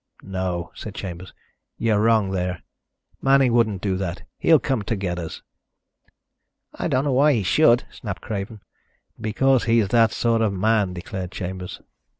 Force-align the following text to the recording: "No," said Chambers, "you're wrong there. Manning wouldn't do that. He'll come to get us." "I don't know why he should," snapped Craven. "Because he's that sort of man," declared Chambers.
"No," 0.23 0.71
said 0.73 0.95
Chambers, 0.95 1.31
"you're 1.77 2.01
wrong 2.01 2.31
there. 2.31 2.63
Manning 3.21 3.53
wouldn't 3.53 3.83
do 3.83 3.97
that. 3.97 4.23
He'll 4.39 4.57
come 4.57 4.81
to 4.81 4.95
get 4.95 5.19
us." 5.19 5.43
"I 6.73 6.87
don't 6.87 7.03
know 7.03 7.11
why 7.13 7.33
he 7.33 7.43
should," 7.43 7.83
snapped 7.91 8.23
Craven. 8.23 8.61
"Because 9.19 9.65
he's 9.65 9.89
that 9.89 10.11
sort 10.11 10.41
of 10.41 10.53
man," 10.53 10.93
declared 10.93 11.29
Chambers. 11.31 11.81